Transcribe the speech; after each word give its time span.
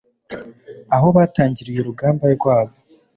aho 0.95 1.07
batangiriye 1.15 1.77
urugamba 1.81 2.25
rwabo. 2.35 2.73